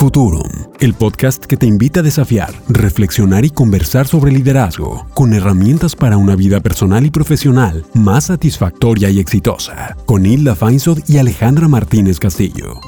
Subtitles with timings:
[0.00, 5.94] Futurum, el podcast que te invita a desafiar, reflexionar y conversar sobre liderazgo, con herramientas
[5.94, 11.68] para una vida personal y profesional más satisfactoria y exitosa, con Hilda Feinsod y Alejandra
[11.68, 12.80] Martínez Castillo.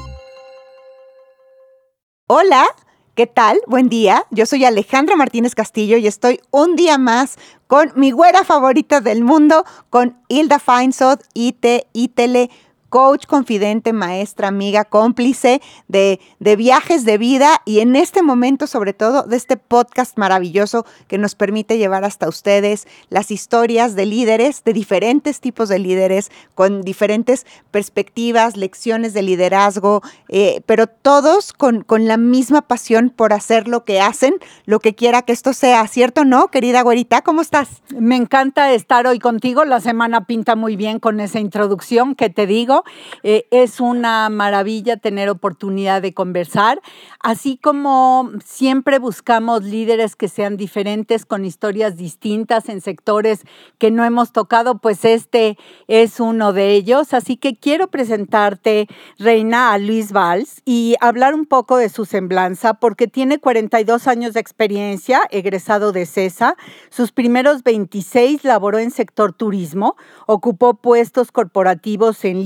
[2.25, 2.65] Hola,
[3.13, 3.59] ¿qué tal?
[3.67, 4.25] Buen día.
[4.31, 7.35] Yo soy Alejandra Martínez Castillo y estoy un día más
[7.67, 12.49] con mi güera favorita del mundo, con Hilda Feinsod, IT, ITL
[12.93, 18.93] coach confidente, maestra, amiga, cómplice de, de, viajes de vida y en este momento sobre
[18.93, 24.63] todo de este podcast maravilloso que nos permite llevar hasta ustedes las historias de líderes,
[24.63, 31.81] de diferentes tipos de líderes, con diferentes perspectivas, lecciones de liderazgo, eh, pero todos con,
[31.81, 34.35] con la misma pasión por hacer lo que hacen,
[34.65, 37.23] lo que quiera que esto sea, ¿cierto o no, querida güerita?
[37.23, 37.81] ¿Cómo estás?
[37.89, 42.45] Me encanta estar hoy contigo, la semana pinta muy bien con esa introducción que te
[42.45, 42.82] digo.
[43.23, 46.81] Eh, es una maravilla tener oportunidad de conversar,
[47.19, 53.41] así como siempre buscamos líderes que sean diferentes, con historias distintas en sectores
[53.77, 55.57] que no hemos tocado, pues este
[55.87, 57.13] es uno de ellos.
[57.13, 62.75] Así que quiero presentarte, Reina, a Luis Valls y hablar un poco de su semblanza,
[62.75, 66.55] porque tiene 42 años de experiencia, egresado de CESA.
[66.89, 69.95] Sus primeros 26 laboró en sector turismo,
[70.27, 72.45] ocupó puestos corporativos en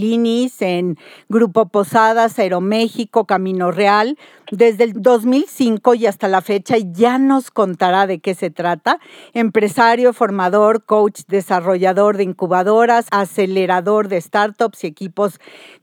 [0.59, 0.97] En
[1.29, 4.17] Grupo Posadas, Aeroméxico, Camino Real,
[4.51, 8.99] desde el 2005 y hasta la fecha, y ya nos contará de qué se trata.
[9.33, 15.39] Empresario, formador, coach, desarrollador de incubadoras, acelerador de startups y equipos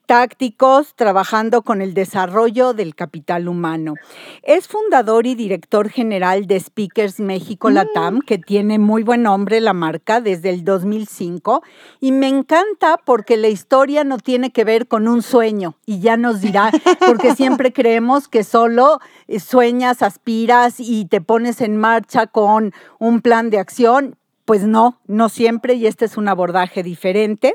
[0.07, 3.95] tácticos, trabajando con el desarrollo del capital humano.
[4.43, 7.73] Es fundador y director general de Speakers México mm.
[7.73, 11.63] Latam, que tiene muy buen nombre la marca desde el 2005,
[12.01, 16.17] y me encanta porque la historia no tiene que ver con un sueño, y ya
[16.17, 16.71] nos dirá,
[17.07, 23.21] porque siempre creemos que solo eh, sueñas, aspiras y te pones en marcha con un
[23.21, 24.17] plan de acción.
[24.45, 27.55] Pues no, no siempre, y este es un abordaje diferente.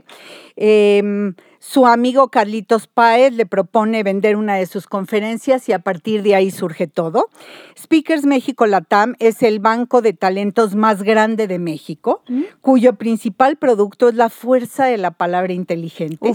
[0.55, 6.23] Em, su amigo Carlitos Páez le propone vender una de sus conferencias y a partir
[6.23, 7.27] de ahí surge todo.
[7.77, 12.43] Speakers México Latam es el banco de talentos más grande de México, mm.
[12.61, 16.33] cuyo principal producto es la fuerza de la palabra inteligente,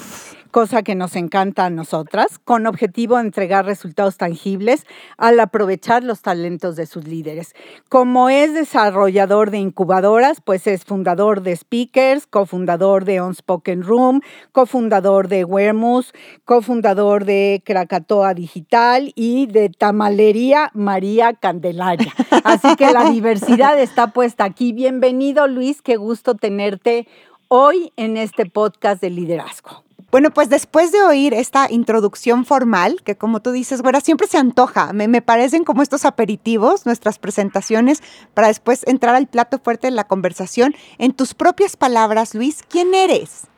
[0.51, 4.87] cosa que nos encanta a nosotras, con objetivo de entregar resultados tangibles
[5.17, 7.55] al aprovechar los talentos de sus líderes.
[7.89, 14.21] Como es desarrollador de incubadoras, pues es fundador de Speakers, cofundador de Unspoken Room,
[14.53, 16.13] cofundador de Huermus,
[16.45, 22.13] cofundador de Krakatoa Digital y de Tamalería María Candelaria.
[22.43, 24.73] Así que la diversidad está puesta aquí.
[24.73, 27.07] Bienvenido Luis, qué gusto tenerte
[27.47, 29.85] hoy en este podcast de liderazgo.
[30.11, 34.39] Bueno, pues después de oír esta introducción formal, que como tú dices, güera, siempre se
[34.39, 39.89] antoja, me, me, parecen como estos aperitivos, nuestras presentaciones, para después entrar al plato fuerte
[39.89, 40.75] de la conversación.
[40.99, 43.49] En tus propias palabras, Luis, ¿quién eres?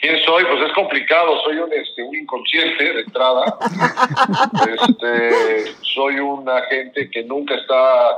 [0.00, 0.44] ¿Quién soy?
[0.44, 3.44] Pues es complicado, soy un, este, un inconsciente de entrada.
[4.88, 8.16] este, soy un agente que nunca está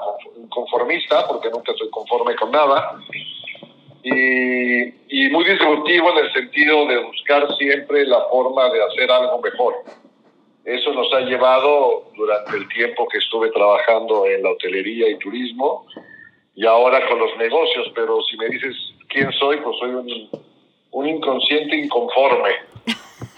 [0.49, 3.01] conformista, porque nunca estoy conforme con nada.
[4.05, 9.41] Y, y muy disruptivo en el sentido de buscar siempre la forma de hacer algo
[9.41, 9.75] mejor.
[10.65, 15.87] Eso nos ha llevado durante el tiempo que estuve trabajando en la hotelería y turismo
[16.55, 18.77] y ahora con los negocios, pero si me dices
[19.09, 20.07] quién soy, pues soy un
[20.93, 22.51] un inconsciente inconforme.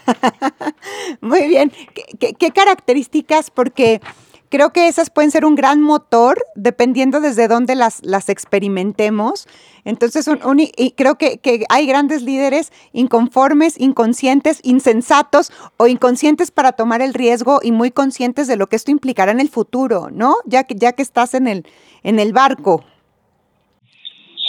[1.21, 1.71] Muy bien.
[2.19, 3.49] ¿Qué, características?
[3.49, 4.01] Porque
[4.49, 9.47] creo que esas pueden ser un gran motor dependiendo desde dónde las, las experimentemos.
[9.85, 10.29] Entonces,
[10.77, 17.13] y creo que, que, hay grandes líderes inconformes, inconscientes, insensatos o inconscientes para tomar el
[17.13, 20.35] riesgo y muy conscientes de lo que esto implicará en el futuro, ¿no?
[20.45, 21.65] Ya que, ya que estás en el,
[22.03, 22.83] en el barco.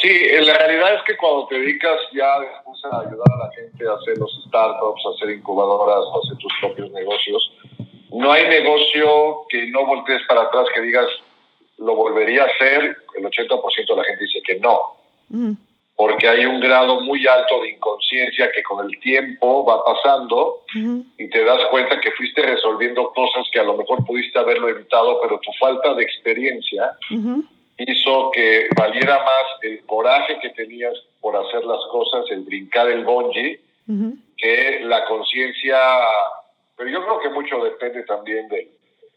[0.02, 0.10] Sí,
[0.42, 4.18] la realidad es que cuando te dedicas ya a ayudar a la gente a hacer
[4.18, 7.52] los startups, a hacer incubadoras, a hacer tus propios negocios,
[8.10, 11.06] no hay negocio que no voltees para atrás que digas,
[11.78, 14.80] lo volvería a hacer, el 80% de la gente dice que no.
[15.30, 15.52] Mm.
[15.96, 21.30] Porque hay un grado muy alto de inconsciencia que con el tiempo va pasando y
[21.30, 25.40] te das cuenta que fuiste resolviendo cosas que a lo mejor pudiste haberlo evitado, pero
[25.40, 26.98] tu falta de experiencia
[27.78, 33.04] hizo que valiera más el coraje que tenías por hacer las cosas, el brincar el
[33.04, 33.60] bungee,
[34.36, 35.78] que la conciencia,
[36.76, 38.68] pero yo creo que mucho depende también de,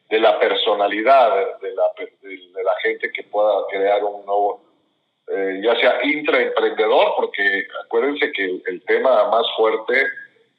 [0.10, 4.62] de la personalidad de la, de, la gente que pueda crear un nuevo,
[5.28, 10.08] eh, ya sea intraemprendedor, porque acuérdense que el, tema más fuerte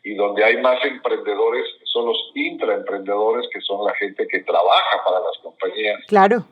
[0.05, 5.21] y donde hay más emprendedores son los intraemprendedores, que son la gente que trabaja para
[5.21, 6.01] las compañías.
[6.07, 6.45] Claro.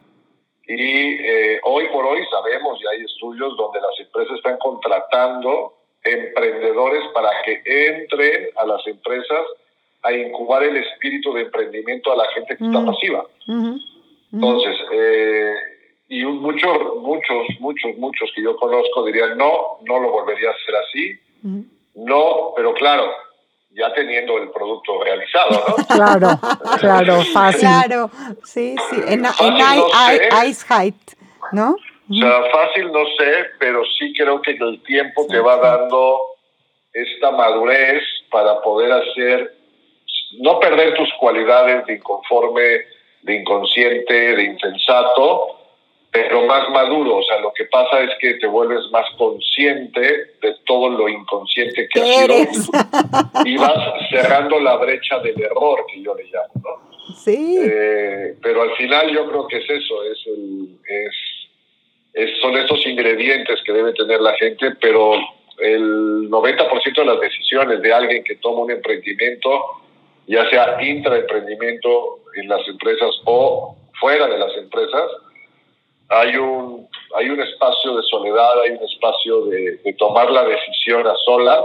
[0.69, 5.73] Y eh, hoy por hoy sabemos, y hay estudios donde las empresas están contratando
[6.05, 9.47] emprendedores para que entren a las empresas
[10.03, 13.26] a incubar el espíritu de emprendimiento a la gente que está pasiva.
[14.31, 15.55] Entonces, eh,
[16.11, 20.76] y muchos, muchos, muchos, muchos que yo conozco dirían, no, no lo volvería a hacer
[20.76, 21.19] así.
[21.94, 23.11] No, pero claro,
[23.70, 25.76] ya teniendo el producto realizado, ¿no?
[25.94, 26.41] Claro,
[26.81, 27.61] claro, fácil.
[27.61, 28.11] Claro,
[28.44, 29.26] sí, sí, en,
[30.47, 30.97] Ice Height,
[31.53, 31.76] ¿no?
[32.11, 36.19] O sea, fácil no sé, pero sí creo que el tiempo te va dando
[36.93, 39.55] esta madurez para poder hacer,
[40.41, 42.81] no perder tus cualidades de inconforme,
[43.23, 45.58] de inconsciente, de insensato,
[46.11, 47.17] pero más maduro.
[47.17, 51.89] O sea, lo que pasa es que te vuelves más consciente de todo lo inconsciente
[51.93, 52.73] que has sido
[53.45, 57.15] y vas cerrando la brecha del error, que yo le llamo, ¿no?
[57.15, 57.57] Sí.
[57.61, 60.19] Eh, pero al final yo creo que es eso, es,
[62.15, 65.15] es, son estos ingredientes que debe tener la gente, pero
[65.59, 69.65] el 90% de las decisiones de alguien que toma un emprendimiento,
[70.27, 75.11] ya sea intraemprendimiento en las empresas o fuera de las empresas,
[76.09, 81.15] hay un, hay un espacio de soledad, hay un espacio de, tomar la decisión a
[81.25, 81.65] sola,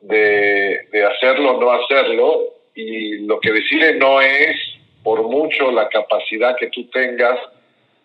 [0.00, 2.40] de, de hacerlo o no hacerlo,
[2.74, 4.56] y lo que decide no es
[5.02, 7.38] por mucho la capacidad que tú tengas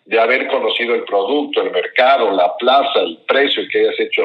[0.06, 4.24] de haber conocido el producto, el mercado, la plaza, el precio, y que hayas hecho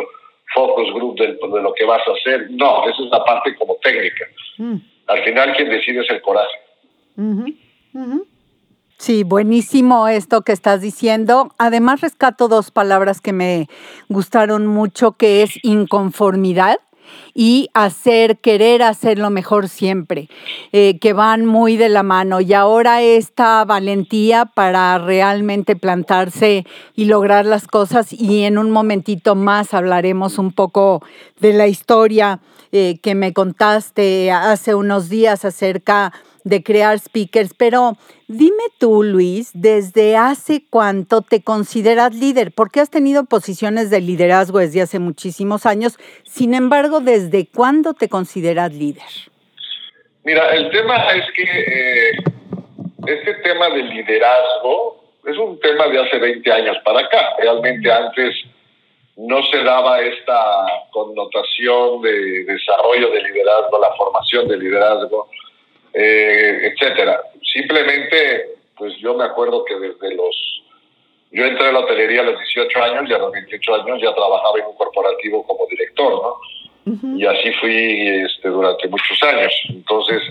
[0.55, 2.51] focus group de, de lo que vas a hacer.
[2.51, 4.27] No, esa es la parte como técnica.
[4.59, 4.77] Mm.
[5.07, 6.59] Al final quien decide es el coraje.
[8.99, 11.53] Sí, buenísimo esto que estás diciendo.
[11.59, 13.69] Además, rescato dos palabras que me
[14.09, 16.79] gustaron mucho, que es inconformidad
[17.35, 20.29] y hacer, querer hacer lo mejor siempre,
[20.73, 22.41] eh, que van muy de la mano.
[22.41, 26.65] Y ahora esta valentía para realmente plantarse
[26.95, 28.15] y lograr las cosas.
[28.15, 31.03] Y en un momentito más hablaremos un poco
[31.39, 32.41] de la historia
[32.73, 36.17] eh, que me contaste hace unos días acerca de
[36.63, 37.97] crear speakers, pero
[38.29, 42.53] dime tú, Luis, ¿desde hace cuánto te consideras líder?
[42.53, 48.09] Porque has tenido posiciones de liderazgo desde hace muchísimos años, sin embargo, ¿desde cuándo te
[48.09, 49.03] consideras líder?
[50.25, 52.11] Mira, el tema es que eh,
[53.07, 57.37] este tema del liderazgo es un tema de hace 20 años para acá.
[57.39, 58.35] Realmente antes
[59.17, 65.29] no se daba esta connotación de desarrollo de liderazgo, la formación de liderazgo
[65.99, 67.19] eh, etcétera.
[67.43, 70.63] Simplemente, pues yo me acuerdo que desde los...
[71.33, 74.15] Yo entré a la hotelería a los 18 años y a los 28 años ya
[74.15, 77.17] trabajaba en un corporativo como director, ¿no?
[77.19, 79.53] Y así fui este, durante muchos años.
[79.71, 80.23] Entonces,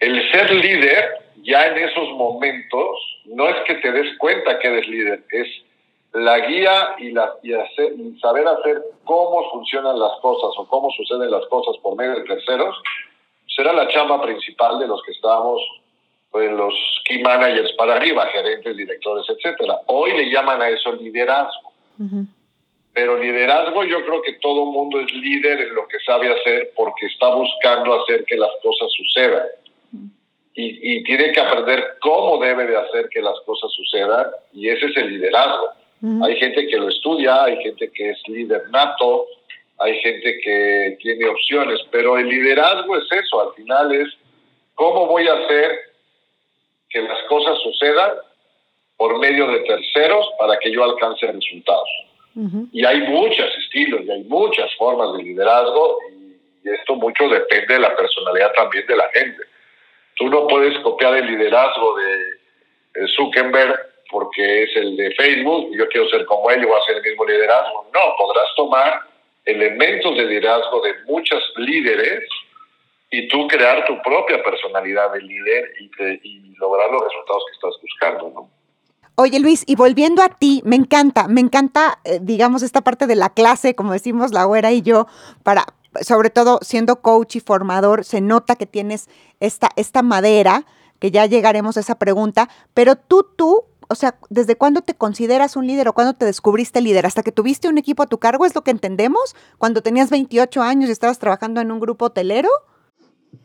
[0.00, 1.10] el ser líder,
[1.42, 5.46] ya en esos momentos, no es que te des cuenta que eres líder, es
[6.12, 10.90] la guía y, la, y, hacer, y saber hacer cómo funcionan las cosas o cómo
[10.90, 12.76] suceden las cosas por medio de terceros
[13.56, 15.60] será la chamba principal de los que estamos
[16.30, 16.74] pues, los
[17.06, 19.80] key managers para arriba, gerentes, directores, etcétera.
[19.86, 21.72] Hoy le llaman a eso liderazgo.
[22.92, 27.06] Pero liderazgo yo creo que todo mundo es líder en lo que sabe hacer porque
[27.06, 29.46] está buscando hacer que las cosas sucedan.
[30.54, 34.86] y, y, tiene que aprender cómo debe de hacer que las cosas sucedan y ese
[34.86, 35.68] es el liderazgo.
[36.22, 39.26] Hay gente que lo estudia, hay gente que es líder nato,
[39.78, 44.08] hay gente que tiene opciones, pero el liderazgo es eso, al final es
[44.74, 45.78] cómo voy a hacer
[46.88, 48.12] que las cosas sucedan
[48.96, 51.88] por medio de terceros para que yo alcance resultados.
[52.70, 55.98] Y hay muchos estilos y hay muchas formas de liderazgo
[56.62, 59.42] y esto mucho depende de la personalidad también de la gente.
[60.16, 63.80] Tú no puedes copiar el liderazgo de Zuckerberg
[64.10, 66.96] porque es el de Facebook y yo quiero ser como él y voy a hacer
[66.96, 67.86] el mismo liderazgo.
[67.92, 69.00] No, podrás tomar
[69.46, 72.24] elementos de liderazgo de muchos líderes
[73.10, 78.32] y tú crear tu propia personalidad de líder y, lograr los resultados que estás buscando,
[78.34, 78.50] ¿no?
[79.16, 83.14] Oye Luis, y volviendo a ti, me encanta, me encanta, eh, digamos, esta parte de
[83.14, 85.06] la clase, como decimos la güera y yo,
[85.42, 85.66] para,
[86.00, 90.64] sobre todo siendo coach y formador, se nota que tienes esta, esta madera,
[90.98, 95.56] que ya llegaremos a esa pregunta, pero tú, tú, o sea, ¿desde cuándo te consideras
[95.56, 97.06] un líder o cuándo te descubriste líder?
[97.06, 98.44] ¿Hasta que tuviste un equipo a tu cargo?
[98.44, 99.34] ¿Es lo que entendemos?
[99.58, 102.48] ¿Cuando tenías 28 años y estabas trabajando en un grupo hotelero?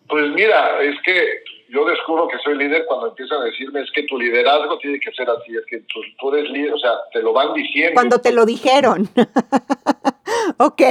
[0.08, 4.04] Pues mira, es que yo descubro que soy líder cuando empiezan a decirme es que
[4.04, 5.84] tu liderazgo tiene que ser así, es que
[6.20, 7.94] tú, eres líder, o sea, te lo van diciendo.
[7.94, 9.08] Cuando te lo dijeron.
[10.58, 10.82] ok,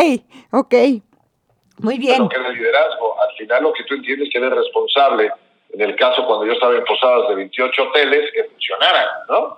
[0.52, 0.74] ok.
[1.78, 2.28] Muy bien.
[2.28, 3.20] que el liderazgo.
[3.20, 5.30] Al final lo que tú entiendes es que eres responsable.
[5.72, 9.56] En el caso cuando yo estaba en posadas de 28 hoteles que funcionaran, ¿no?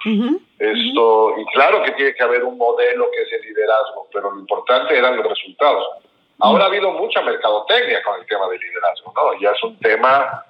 [0.59, 4.41] Esto, y claro que tiene que haber un modelo que es el liderazgo, pero lo
[4.41, 5.85] importante eran los resultados.
[6.41, 9.41] Ahora ha habido mucha mercadotecnia con el tema del liderazgo, ¿no?
[9.41, 10.45] Ya es un tema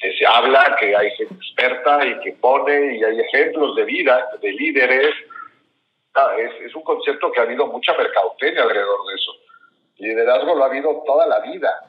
[0.00, 4.28] que se habla, que hay gente experta y que pone, y hay ejemplos de vida,
[4.40, 5.14] de líderes.
[6.14, 9.32] Ah, es, es un concepto que ha habido mucha mercadotecnia alrededor de eso.
[9.98, 11.86] Liderazgo lo ha habido toda la vida.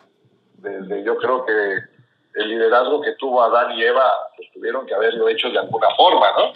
[0.55, 2.00] Desde yo creo que
[2.35, 6.31] el liderazgo que tuvo Adán y Eva, pues tuvieron que haberlo hecho de alguna forma,
[6.37, 6.53] ¿no?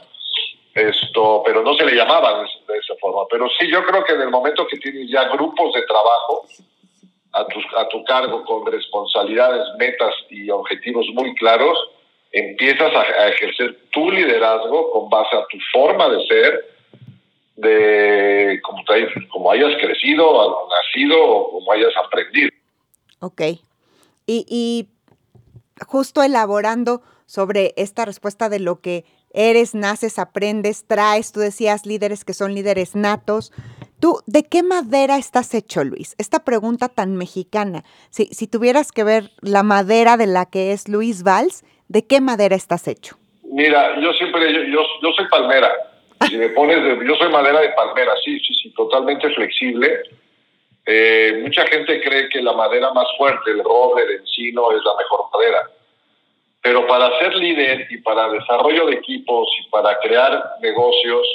[0.73, 3.21] Esto, pero no se le llamaba de, esa forma.
[3.29, 6.45] Pero sí, yo creo que en el momento que tienes ya grupos de trabajo
[7.31, 11.77] a tu, a tu cargo con responsabilidades, metas y objetivos muy claros,
[12.31, 16.65] empiezas a, a ejercer tu liderazgo con base a tu forma de ser,
[17.55, 22.49] de como, te, como hayas crecido, nacido o como hayas aprendido.
[23.19, 23.41] Ok.
[24.27, 24.87] Y, y
[25.87, 32.23] justo elaborando sobre esta respuesta de lo que eres, naces, aprendes, traes, tú decías líderes
[32.23, 33.51] que son líderes natos.
[33.99, 36.15] ¿Tú de qué madera estás hecho, Luis?
[36.17, 37.83] Esta pregunta tan mexicana.
[38.09, 42.21] Si, si tuvieras que ver la madera de la que es Luis Valls, ¿de qué
[42.21, 43.17] madera estás hecho?
[43.43, 45.71] Mira, yo siempre, yo, yo, yo soy palmera.
[46.29, 50.01] Si me pones, de, yo soy madera de palmera, sí, sí, sí, totalmente flexible.
[50.85, 54.95] Eh, mucha gente cree que la madera más fuerte, el roble, el encino, es la
[54.95, 55.69] mejor madera.
[56.61, 61.25] Pero para ser líder y para desarrollo de equipos y para crear negocios,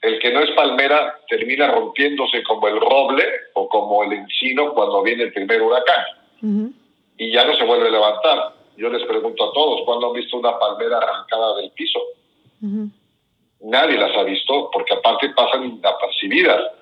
[0.00, 5.02] el que no es palmera termina rompiéndose como el roble o como el encino cuando
[5.02, 6.04] viene el primer huracán.
[6.42, 6.72] Uh -huh.
[7.18, 8.52] Y ya no se vuelve a levantar.
[8.76, 11.98] Yo les pregunto a todos, ¿cuándo han visto una palmera arrancada del piso?
[12.62, 12.90] Uh -huh.
[13.60, 16.77] Nadie las ha visto porque aparte pasan inapercibidas.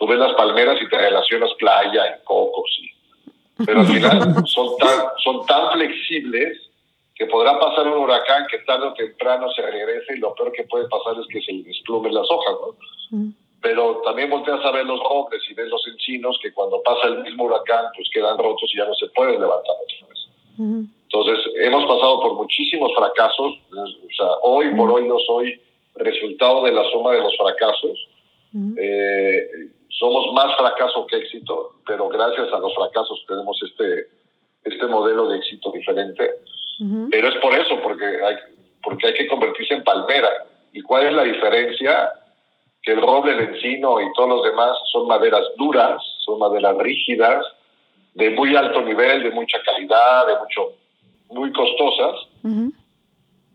[0.00, 2.70] Tú ves las palmeras y te relacionas playa y cocos.
[2.80, 3.64] Y...
[3.66, 6.58] Pero al final son tan, son tan flexibles
[7.14, 10.64] que podrá pasar un huracán que tarde o temprano se regrese y lo peor que
[10.64, 13.18] puede pasar es que se desplumen las hojas, ¿no?
[13.18, 13.30] Mm.
[13.60, 17.18] Pero también volteas a ver los robles y ves los encinos que cuando pasa el
[17.18, 20.28] mismo huracán pues quedan rotos y ya no se pueden levantar otra vez.
[20.56, 20.84] Mm.
[21.12, 23.58] Entonces, hemos pasado por muchísimos fracasos.
[23.70, 25.60] O sea, hoy por hoy no soy
[25.96, 28.08] resultado de la suma de los fracasos.
[28.76, 29.48] Eh,
[29.88, 34.08] somos más fracaso que éxito, pero gracias a los fracasos tenemos este,
[34.64, 36.30] este modelo de éxito diferente.
[36.80, 37.08] Uh-huh.
[37.10, 38.36] Pero es por eso, porque hay,
[38.82, 40.30] porque hay que convertirse en palmera.
[40.72, 42.12] ¿Y cuál es la diferencia?
[42.82, 47.44] Que el roble, el encino y todos los demás son maderas duras, son maderas rígidas,
[48.14, 50.72] de muy alto nivel, de mucha calidad, de mucho,
[51.28, 52.72] muy costosas, uh-huh.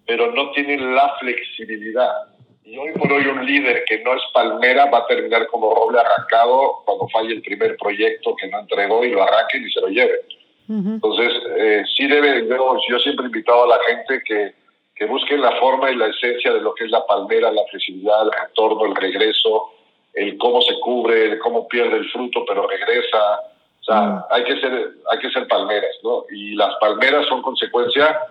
[0.05, 2.34] pero no tienen la flexibilidad.
[2.65, 5.99] Y hoy por hoy un líder que no es palmera va a terminar como roble
[5.99, 9.87] arrancado cuando falle el primer proyecto que no entregó y lo arranquen y se lo
[9.87, 10.19] lleven.
[10.67, 14.55] Entonces, eh, sí debe, yo, yo siempre he invitado a la gente que,
[14.95, 18.23] que busquen la forma y la esencia de lo que es la palmera, la flexibilidad,
[18.23, 19.69] el retorno, el regreso,
[20.15, 23.41] el cómo se cubre, el cómo pierde el fruto pero regresa.
[23.81, 24.25] O sea, uh -huh.
[24.31, 26.25] hay, que ser, hay que ser palmeras, ¿no?
[26.31, 28.21] Y las palmeras son consecuencia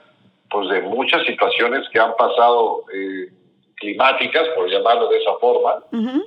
[0.51, 3.29] pues, de muchas situaciones que han pasado eh,
[3.85, 6.25] climáticas, por llamarlo de esa forma, uh -huh.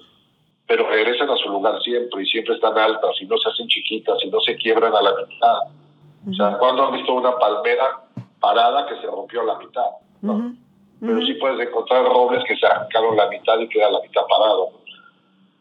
[0.67, 4.17] pero regresan a su lugar siempre y siempre están altas y no se hacen chiquitas
[4.23, 5.57] y no se quiebran a la mitad.
[6.29, 8.01] O sea, ¿cuándo han visto una palmera
[8.39, 9.89] parada que se rompió a la mitad?
[10.21, 10.33] ¿no?
[10.33, 10.55] Uh -huh.
[10.99, 14.71] Pero sí puedes encontrar robles que se arrancaron la mitad y queda la mitad parado.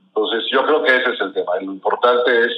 [0.09, 1.53] Entonces, yo creo que ese es el tema.
[1.61, 2.53] Lo importante es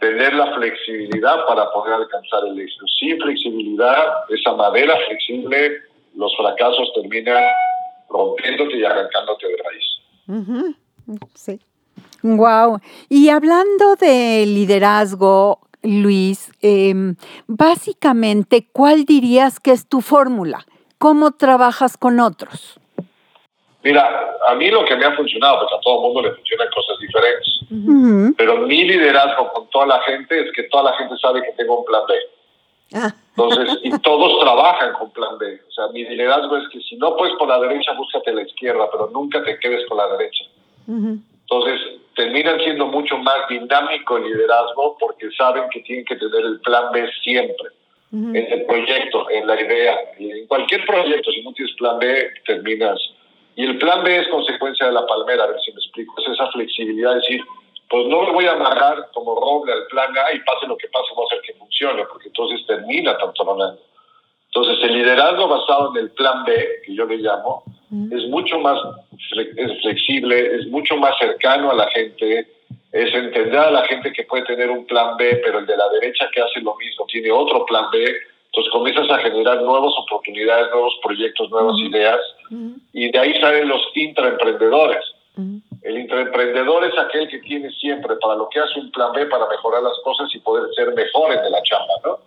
[0.00, 2.86] tener la flexibilidad para poder alcanzar el éxito.
[2.98, 5.82] Sin flexibilidad, esa madera flexible,
[6.16, 7.44] los fracasos terminan
[8.12, 9.84] rompiéndote y arrancándote de raíz.
[10.28, 10.76] Uh -huh.
[11.34, 11.60] Sí.
[12.22, 12.78] Wow.
[13.08, 16.94] Y hablando de liderazgo, Luis, eh,
[17.46, 20.64] básicamente, ¿cuál dirías que es tu fórmula?
[20.98, 22.78] ¿Cómo trabajas con otros?
[23.82, 26.68] Mira, a mí lo que me ha funcionado, pues a todo el mundo le funcionan
[26.72, 28.34] cosas diferentes, uh -huh.
[28.36, 31.80] pero mi liderazgo con toda la gente es que toda la gente sabe que tengo
[31.80, 32.14] un plan B.
[32.94, 33.14] Ah.
[33.36, 35.60] Entonces, y todos trabajan con plan B.
[35.66, 38.88] O sea, mi liderazgo es que si no puedes por la derecha, búscate la izquierda,
[38.90, 40.44] pero nunca te quedes con la derecha.
[40.86, 41.18] Uh -huh.
[41.40, 41.80] Entonces,
[42.14, 46.92] terminan siendo mucho más dinámico el liderazgo porque saben que tienen que tener el plan
[46.92, 47.68] B siempre.
[48.12, 48.36] Uh -huh.
[48.36, 53.00] En el proyecto, en la idea, en cualquier proyecto, si no tienes plan B, terminas.
[53.56, 56.14] Y el plan B es consecuencia de la palmera, a ver si me explico.
[56.20, 57.42] Es esa flexibilidad de decir,
[57.92, 60.88] pues no me voy a amarrar como roble al plan A y pase lo que
[60.88, 63.44] pase, voy a hacer que funcione, porque entonces termina tanto
[64.46, 66.54] Entonces, el liderazgo basado en el plan B,
[66.86, 68.16] que yo le llamo, mm.
[68.16, 68.78] es mucho más
[69.82, 72.46] flexible, es mucho más cercano a la gente,
[72.92, 75.88] es entender a la gente que puede tener un plan B, pero el de la
[75.90, 78.06] derecha que hace lo mismo tiene otro plan B.
[78.46, 82.20] Entonces comienzas a generar nuevas oportunidades, nuevos proyectos, nuevas ideas,
[82.94, 85.11] y de ahí salen los intraemprendedores.
[85.36, 89.48] El intraemprendedor es aquel que tiene siempre para lo que hace un plan B para
[89.48, 92.18] mejorar las cosas y poder ser mejores de la chamba, ¿no?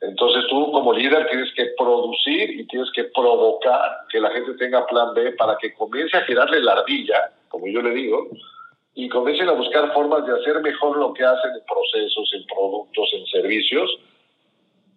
[0.00, 4.86] Entonces tú como líder tienes que producir y tienes que provocar que la gente tenga
[4.86, 8.28] plan B para que comience a girarle la ardilla, como yo le digo,
[8.94, 13.08] y comiencen a buscar formas de hacer mejor lo que hacen en procesos, en productos,
[13.14, 13.90] en servicios,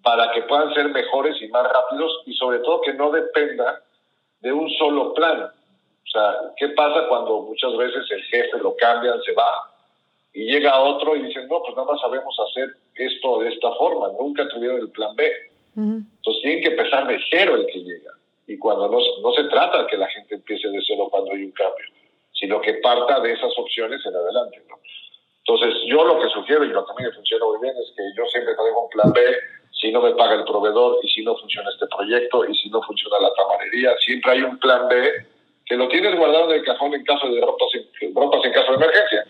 [0.04, 3.82] para que puedan ser mejores y más rápidos y sobre todo que no dependa
[4.42, 5.52] de un solo plan.
[6.08, 9.70] O sea, ¿qué pasa cuando muchas veces el jefe lo cambian, se va
[10.34, 14.10] y llega otro y dicen, no, pues nada más sabemos hacer esto de esta forma,
[14.20, 15.32] nunca tuvieron el plan B.
[15.76, 18.12] Entonces tienen que empezar de cero el que llega.
[18.48, 21.44] Y cuando no, no se trata de que la gente empiece de cero cuando hay
[21.44, 21.86] un cambio
[22.40, 24.62] sino que parta de esas opciones en adelante.
[24.70, 24.76] ¿no?
[25.46, 27.94] Entonces, yo lo que sugiero y lo que a mí me funciona muy bien es
[27.96, 29.22] que yo siempre traigo un plan B
[29.72, 32.82] si no me paga el proveedor y si no funciona este proyecto y si no
[32.82, 35.26] funciona la tamarería, siempre hay un plan B
[35.68, 38.72] que lo tienes guardado en el cajón en caso de ropas en, ropas en caso
[38.72, 39.26] de emergencia.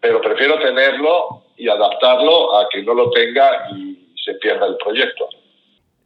[0.00, 5.28] Pero prefiero tenerlo y adaptarlo a que no lo tenga y se pierda el proyecto.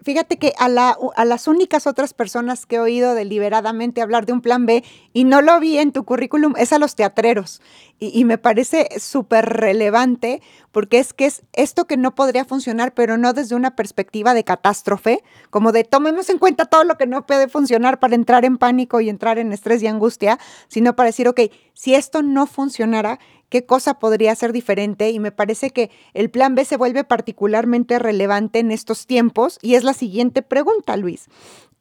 [0.00, 4.40] Fíjate que a, la, las únicas otras personas que he oído deliberadamente hablar de un
[4.40, 7.60] plan B y no lo vi en tu currículum es a los teatreros.
[7.98, 10.40] Y, me parece súper relevante
[10.70, 14.44] porque es que es esto que no podría funcionar, pero no desde una perspectiva de
[14.44, 18.56] catástrofe, como de tomemos en cuenta todo lo que no puede funcionar para entrar en
[18.56, 20.38] pánico y entrar en estrés y angustia,
[20.68, 21.40] sino para decir, ok,
[21.72, 26.54] si esto no funcionara, qué cosa podría ser diferente y me parece que el plan
[26.54, 31.26] B se vuelve particularmente relevante en estos tiempos y es la siguiente pregunta, Luis.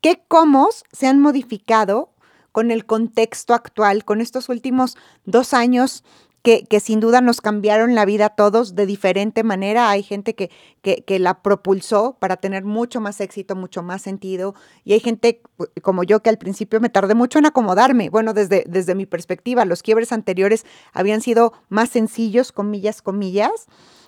[0.01, 2.11] ¿Qué comos se han modificado
[2.51, 6.03] con el contexto actual, con estos últimos dos años
[6.41, 9.89] que, sin duda nos cambiaron la vida a todos de diferente manera.
[9.89, 10.49] Hay gente que,
[10.81, 14.55] que, la propulsó para tener mucho más éxito, mucho más sentido.
[14.85, 15.41] Y hay gente
[15.81, 18.09] como yo que al principio me tardé mucho en acomodarme.
[18.09, 23.67] Bueno, desde, desde mi perspectiva, los quiebres anteriores habían sido más sencillos, comillas, comillas.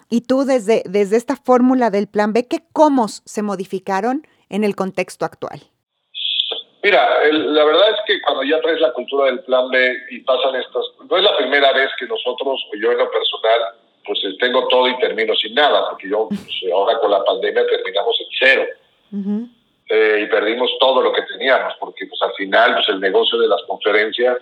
[0.09, 4.75] Y tú desde, desde esta fórmula del plan B, ¿qué cómo se modificaron en el
[4.75, 5.69] contexto actual?
[6.81, 10.55] Mira, la verdad es que cuando ya traes la cultura del plan B y pasan
[10.55, 14.37] estas, no es la primera vez que nosotros, o yo en lo personal, pues eh,
[14.39, 18.27] tengo todo y termino sin nada, porque yo pues, ahora con la pandemia terminamos en
[18.39, 18.65] cero.
[19.89, 23.47] Eh, y perdimos todo lo que teníamos, porque pues al final pues el negocio de
[23.47, 24.37] las conferencias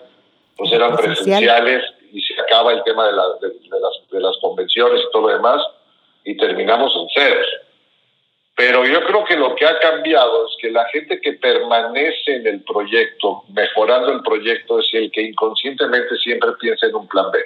[0.56, 5.10] pues eran presenciales y se acaba el tema de, de, las, de las convenciones y
[5.10, 5.62] todo lo demás
[6.24, 7.46] y terminamos en ceros.
[8.58, 12.44] Pero yo creo que lo que ha cambiado es que la gente que permanece en
[12.44, 17.38] el proyecto, mejorando el proyecto, es el que inconscientemente siempre piensa en un plan B.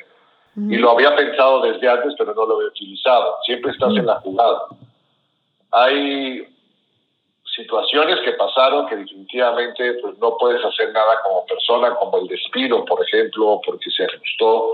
[0.75, 3.37] Y lo había pensado desde antes, pero no lo había utilizado.
[3.45, 4.69] Siempre estás en la jugada.
[5.73, 6.49] Hay
[7.57, 12.87] situaciones que pasaron que definitivamente pues, no puedes hacer nada como persona, como el despido,
[12.87, 14.71] por ejemplo, porque se ajustó.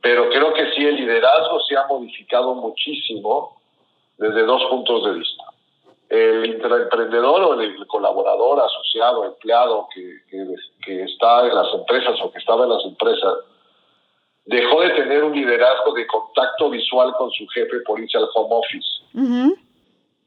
[0.00, 3.59] Pero creo que sí, el liderazgo se ha modificado muchísimo
[4.20, 5.44] desde dos puntos de vista.
[6.10, 10.18] El intraemprendedor o el colaborador, asociado, empleado que,
[10.84, 13.34] que, está en las empresas o que estaba en las empresas,
[14.44, 18.56] dejó de tener un liderazgo de contacto visual con su jefe por irse al home
[18.56, 19.56] office.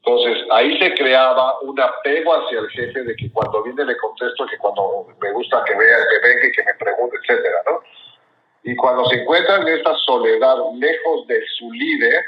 [0.04, 4.46] Entonces, ahí se creaba un apego hacia el jefe de que cuando viene le contesto,
[4.46, 7.80] que cuando me gusta que vea, que venga y que me pregunte, etcétera, ¿no?
[8.64, 12.24] Y cuando se encuentran en esta soledad lejos de su líder,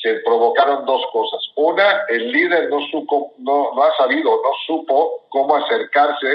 [0.00, 1.40] se provocaron dos cosas.
[1.56, 6.28] Una, el líder no, supo, no, no ha sabido, no supo cómo acercarse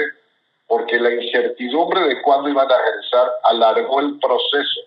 [0.66, 4.80] porque la incertidumbre de cuándo iban a regresar alargó el proceso.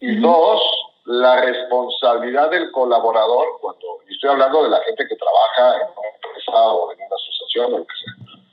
[0.00, 0.62] Y dos,
[1.04, 6.72] la responsabilidad del colaborador, cuando estoy hablando de la gente que trabaja en una empresa
[6.72, 8.43] o en una asociación o lo que sea,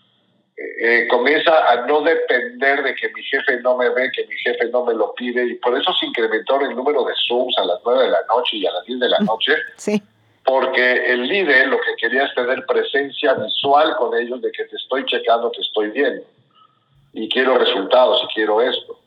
[0.80, 4.70] eh, comienza a no depender de que mi jefe no me ve, que mi jefe
[4.70, 7.80] no me lo pide, y por eso se incrementó el número de Zooms a las
[7.84, 9.54] 9 de la noche y a las 10 de la noche.
[9.78, 10.02] Sí.
[10.44, 14.76] Porque el líder lo que quería es tener presencia visual con ellos de que te
[14.76, 16.24] estoy checando, te estoy viendo.
[17.14, 19.00] Y quiero resultados y quiero esto.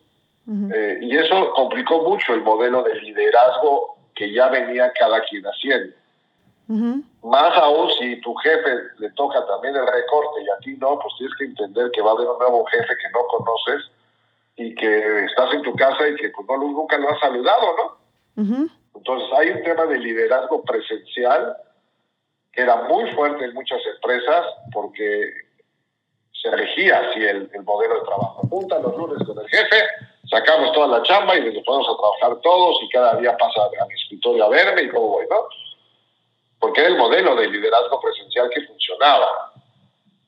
[0.75, 5.95] Eh, y eso complicó mucho el modelo de liderazgo que ya venía cada quien haciendo.
[6.67, 11.15] Más aún si tu jefe le toca también el recorte y a ti no, pues
[11.19, 13.91] tienes que entender que va a haber un nuevo jefe que no conoces
[14.57, 18.71] y que estás en tu casa y que pues, no, nunca lo has saludado, ¿no?
[18.95, 21.57] Entonces hay un tema de liderazgo presencial
[22.53, 25.33] que era muy fuerte en muchas empresas porque
[26.41, 28.47] se regía así el, el modelo de trabajo.
[28.49, 29.77] Junta los lunes con el jefe,
[30.31, 33.87] sacamos toda la chamba y nos ponemos a trabajar todos y cada día pasa a
[33.87, 35.37] mi escritorio a verme y cómo voy, ¿no?
[36.65, 39.53] Porque era el modelo de liderazgo presencial que funcionaba,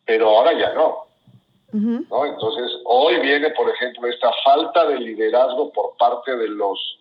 [0.05, 1.07] pero ahora ya no.
[1.73, 2.27] ¿no?
[2.27, 6.99] Entonces, hoy viene, por ejemplo, esta falta de liderazgo por parte de los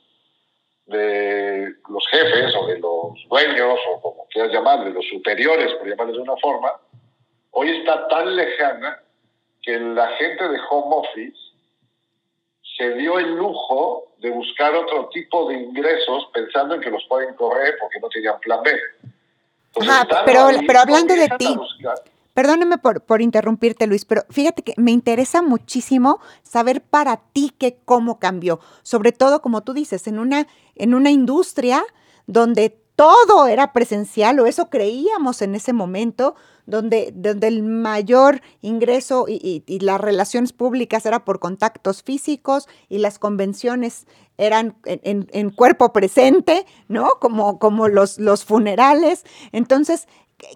[0.85, 5.89] de los jefes o de los dueños o como quieras llamar, de los superiores, por
[5.89, 6.71] llamarles de una forma,
[7.51, 9.03] hoy está tan lejana
[9.61, 11.37] que la gente de home office
[12.77, 17.33] se dio el lujo de buscar otro tipo de ingresos pensando en que los pueden
[17.33, 18.71] correr porque no tenían plan B.
[20.25, 21.55] pero, pero hablando de ti,
[22.33, 27.77] perdóneme por, por interrumpirte Luis, pero fíjate que me interesa muchísimo saber para ti qué
[27.85, 31.83] cómo cambió, sobre todo como tú dices, en una, en una industria
[32.27, 39.25] donde todo era presencial o eso creíamos en ese momento, donde, donde el mayor ingreso
[39.27, 46.65] y, las relaciones públicas era por contactos físicos y las convenciones eran en, cuerpo presente,
[46.87, 47.19] ¿no?
[47.19, 49.25] Como, como los, los funerales.
[49.51, 50.07] Entonces,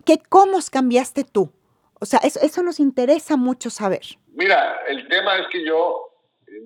[0.06, 1.52] ¿qué, ¿cómo cambiaste tú?
[2.00, 4.04] O sea, eso, eso nos interesa mucho saber.
[4.34, 6.10] Mira, el tema es que yo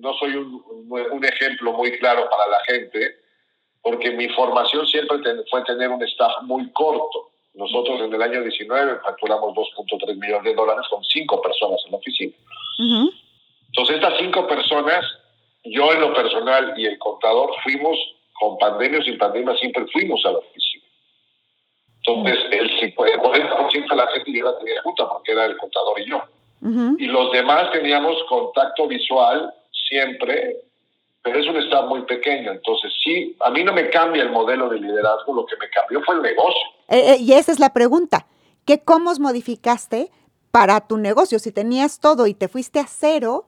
[0.00, 3.23] no soy un, un ejemplo muy claro para la gente,
[3.84, 5.18] porque mi formación siempre
[5.50, 7.28] fue tener un staff muy corto.
[7.52, 11.98] Nosotros en el año 19 facturamos 2.3 millones de dólares con cinco personas en la
[11.98, 12.32] oficina.
[13.66, 15.04] Entonces, estas cinco personas,
[15.64, 17.98] yo en lo personal y el contador, fuimos,
[18.40, 20.84] con pandemia o sin pandemia, siempre fuimos a la oficina.
[22.06, 26.08] Entonces, el 40% de la gente yo la tenía junta porque era el contador y
[26.08, 26.22] yo.
[26.98, 30.63] Y los demás teníamos contacto visual siempre
[31.24, 32.52] pero es un estado muy pequeño.
[32.52, 36.02] Entonces, sí, a mí no me cambia el modelo de liderazgo, lo que me cambió
[36.02, 36.60] fue el negocio.
[36.90, 38.26] Eh, eh, y esa es la pregunta.
[38.66, 40.10] ¿Qué cómo modificaste
[40.50, 41.38] para tu negocio?
[41.38, 43.46] Si tenías todo y te fuiste a cero,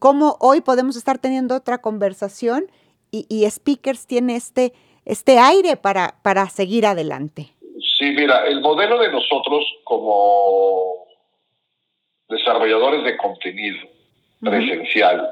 [0.00, 2.64] ¿cómo hoy podemos estar teniendo otra conversación
[3.12, 4.72] y, y Speakers tiene este,
[5.04, 7.52] este aire para, para seguir adelante?
[7.98, 11.06] Sí, mira, el modelo de nosotros como
[12.28, 13.78] desarrolladores de contenido
[14.40, 15.30] presencial,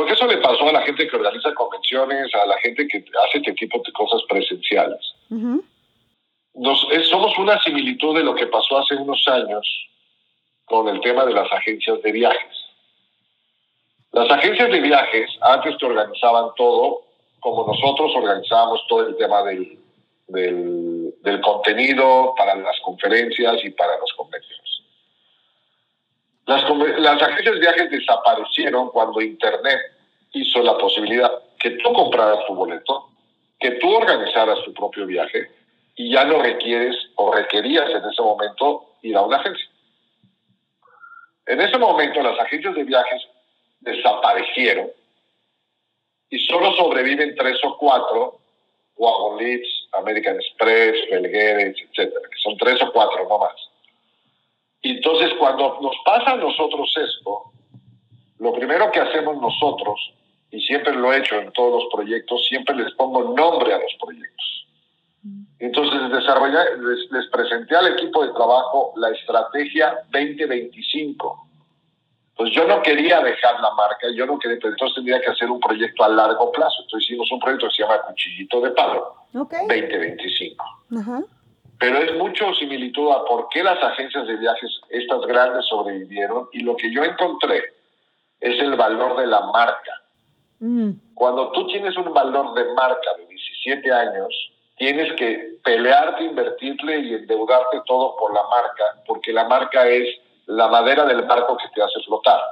[0.00, 3.36] porque eso le pasó a la gente que organiza convenciones, a la gente que hace
[3.36, 4.98] este tipo de cosas presenciales.
[6.54, 9.68] Nos, somos una similitud de lo que pasó hace unos años
[10.64, 12.56] con el tema de las agencias de viajes.
[14.12, 17.02] Las agencias de viajes antes te organizaban todo
[17.40, 19.78] como nosotros organizábamos todo el tema del,
[20.28, 24.59] del, del contenido para las conferencias y para las convenciones.
[26.50, 29.78] Las, las agencias de viajes desaparecieron cuando Internet
[30.32, 33.08] hizo la posibilidad que tú compraras tu boleto,
[33.60, 35.48] que tú organizaras tu propio viaje
[35.94, 39.68] y ya no requieres o requerías en ese momento ir a una agencia.
[41.46, 43.22] En ese momento las agencias de viajes
[43.82, 44.90] desaparecieron
[46.30, 48.40] y solo sobreviven tres o cuatro,
[48.96, 53.69] Wagon Leads, American Express, Belgueres, etcétera, que son tres o cuatro, no más.
[54.82, 57.52] Entonces cuando nos pasa a nosotros esto,
[58.38, 60.14] lo primero que hacemos nosotros,
[60.50, 63.94] y siempre lo he hecho en todos los proyectos, siempre les pongo nombre a los
[64.00, 64.66] proyectos.
[65.58, 71.46] Entonces desarrollé, les, les presenté al equipo de trabajo la estrategia 2025.
[72.34, 75.50] Pues yo no quería dejar la marca, yo no quería, pero entonces tendría que hacer
[75.50, 76.76] un proyecto a largo plazo.
[76.84, 80.64] Entonces hicimos un proyecto que se llama Cuchillito de Palo, 2025.
[80.98, 81.20] Ajá
[81.80, 86.46] pero es mucho similitud a por qué las agencias de viajes, estas grandes, sobrevivieron.
[86.52, 87.64] Y lo que yo encontré
[88.38, 90.02] es el valor de la marca.
[90.58, 90.90] Mm.
[91.14, 97.14] Cuando tú tienes un valor de marca de 17 años, tienes que pelearte, invertirle y
[97.14, 100.06] endeudarte todo por la marca, porque la marca es
[100.44, 102.42] la madera del barco que te hace flotar.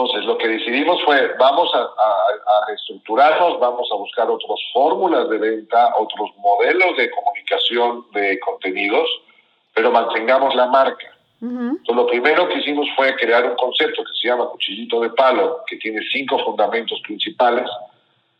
[0.00, 5.92] Entonces, lo que decidimos fue, vamos a, reestructurarnos, vamos a buscar otras fórmulas de venta,
[5.98, 9.06] otros modelos de comunicación de contenidos,
[9.74, 11.06] pero mantengamos la marca.
[11.42, 15.60] Entonces, lo primero que hicimos fue crear un concepto que se llama Cuchillito de Palo,
[15.66, 17.68] que tiene cinco fundamentos principales,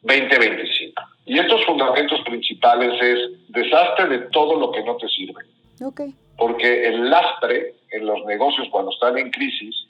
[0.00, 1.02] 2025.
[1.26, 5.44] Y estos fundamentos principales es desastre de todo lo que no te sirve.
[5.82, 6.14] Okay.
[6.38, 9.89] Porque el lastre en los negocios cuando están en crisis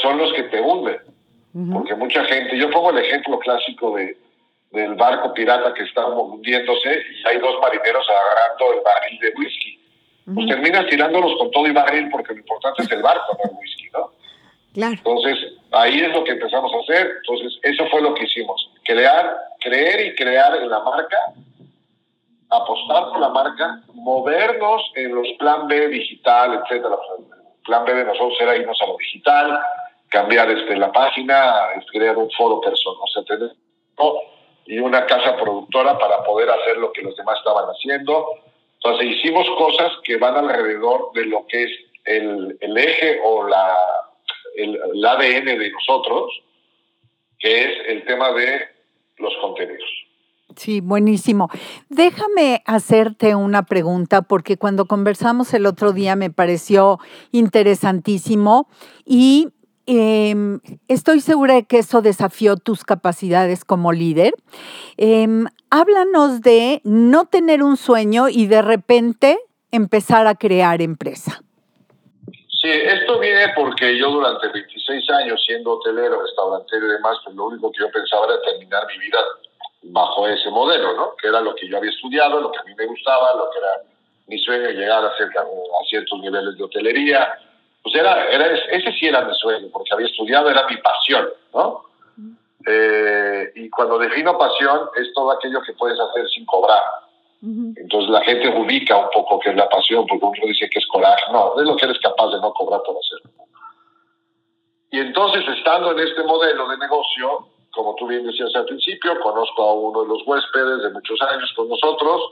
[0.00, 1.00] son los que te hunden.
[1.72, 4.16] Porque mucha gente, yo pongo el ejemplo clásico de,
[4.70, 9.78] del barco pirata que está hundiéndose y hay dos marineros agarrando el barril de whisky.
[10.34, 13.56] Pues terminas tirándolos con todo y barril porque lo importante es el barco, no el
[13.58, 14.12] whisky, ¿no?
[14.72, 14.94] Claro.
[14.94, 17.10] Entonces, ahí es lo que empezamos a hacer.
[17.18, 18.70] Entonces, eso fue lo que hicimos.
[18.84, 21.18] Crear, creer y crear en la marca,
[22.48, 26.96] apostar por la marca, movernos en los plan B digital, etcétera
[27.62, 29.60] plan B de nosotros era irnos a lo digital,
[30.08, 33.50] cambiar este, la página, crear un foro personal, o tener
[34.66, 38.26] y una casa productora para poder hacer lo que los demás estaban haciendo.
[38.74, 41.70] Entonces hicimos cosas que van alrededor de lo que es
[42.04, 43.76] el, el eje o la,
[44.56, 46.32] el ADN de nosotros,
[47.38, 48.68] que es el tema de
[49.18, 50.01] los contenidos.
[50.56, 51.48] Sí, buenísimo.
[51.88, 56.98] Déjame hacerte una pregunta porque cuando conversamos el otro día me pareció
[57.30, 58.68] interesantísimo
[59.04, 59.48] y
[59.86, 64.34] em, estoy segura de que eso desafió tus capacidades como líder.
[64.96, 69.38] Em, háblanos de no tener un sueño y de repente
[69.70, 71.42] empezar a crear empresa.
[72.62, 77.46] Sí, esto viene porque yo durante 26 años siendo hotelero, restaurantero y demás, pues lo
[77.46, 79.18] único que yo pensaba era terminar mi vida
[79.82, 81.16] bajo ese modelo, ¿no?
[81.16, 83.58] Que era lo que yo había estudiado, lo que a mí me gustaba, lo que
[83.58, 83.82] era
[84.26, 85.12] mi sueño, llegar a,
[85.88, 87.38] ciertos niveles de hotelería.
[87.82, 91.84] Pues era, era, ese sí era mi sueño, porque había estudiado, era mi pasión, ¿no?
[92.64, 96.82] Eh, y cuando defino pasión, es todo aquello que puedes hacer sin cobrar.
[97.42, 100.86] Entonces la gente ubica un poco que es la pasión, porque uno dice que es
[100.86, 101.24] coraje.
[101.32, 103.32] No, es lo que eres capaz de no cobrar por hacerlo.
[104.92, 109.62] Y entonces, estando en este modelo de negocio, como tú bien decías al principio, conozco
[109.62, 112.22] a uno de los huéspedes de muchos años con nosotros,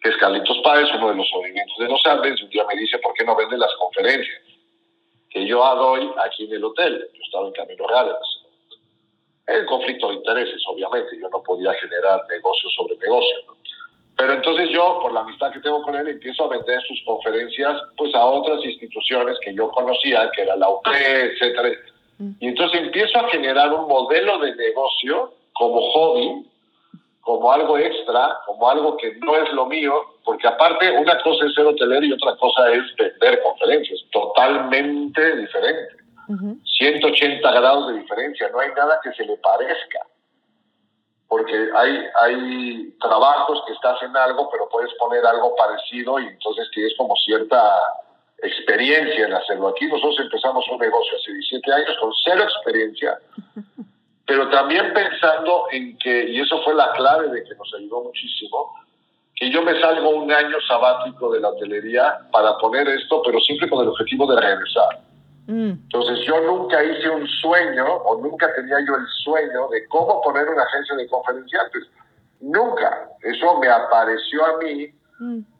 [0.00, 2.80] que es Carlitos Páez, uno de los movimientos de los Andes, y un día me
[2.80, 4.40] dice, ¿por qué no vende las conferencias?
[5.30, 7.08] Que yo doy aquí en el hotel.
[7.12, 8.76] Yo estaba en Camino Real en ese momento.
[9.46, 11.18] El conflicto de intereses, obviamente.
[11.20, 13.36] Yo no podía generar negocio sobre negocio.
[14.16, 17.82] Pero entonces yo, por la amistad que tengo con él, empiezo a vender sus conferencias
[17.96, 21.70] pues a otras instituciones que yo conocía, que era la UP, etcétera
[22.18, 26.50] y entonces empiezo a generar un modelo de negocio como hobby,
[27.20, 31.54] como algo extra, como algo que no es lo mío, porque aparte una cosa es
[31.54, 35.96] ser hotelero y otra cosa es vender conferencias, totalmente diferente.
[36.78, 40.00] 180 grados de diferencia, no hay nada que se le parezca.
[41.26, 46.68] Porque hay, hay trabajos que estás en algo, pero puedes poner algo parecido y entonces
[46.72, 47.80] tienes como cierta
[48.42, 49.68] experiencia en hacerlo.
[49.68, 53.18] Aquí nosotros empezamos un negocio hace 17 años con cero experiencia,
[54.26, 58.74] pero también pensando en que, y eso fue la clave de que nos ayudó muchísimo,
[59.34, 63.68] que yo me salgo un año sabático de la hotelería para poner esto, pero siempre
[63.68, 65.00] con el objetivo de regresar.
[65.46, 65.70] Mm.
[65.70, 70.48] Entonces yo nunca hice un sueño o nunca tenía yo el sueño de cómo poner
[70.48, 71.84] una agencia de conferenciantes.
[72.40, 73.08] Nunca.
[73.22, 74.90] Eso me apareció a mí.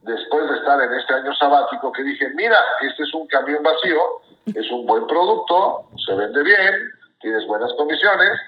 [0.02, 4.00] Después de estar en este año sabático, que dije, mira, este es un camión vacío,
[4.46, 6.90] es un buen producto, se vende bien,
[7.20, 8.38] tienes buenas condiciones,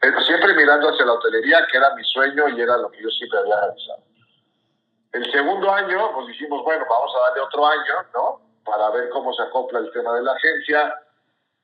[0.00, 3.10] pero siempre mirando hacia la hotelería, que era mi sueño y era lo que yo
[3.10, 4.02] siempre había realizado.
[5.12, 8.40] El segundo año, pues dijimos, bueno, vamos a darle otro año, ¿no?
[8.64, 10.94] Para ver cómo se acopla el tema de la agencia.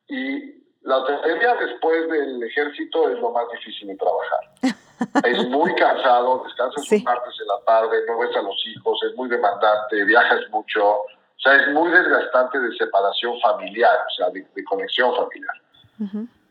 [0.07, 4.77] Y la hotelería después del ejército es lo más difícil de trabajar.
[5.25, 7.03] Es muy cansado, descansas sí.
[7.03, 11.41] martes en la tarde, no ves a los hijos, es muy demandante, viajas mucho, o
[11.41, 15.55] sea, es muy desgastante de separación familiar, o sea, de, conexión familiar.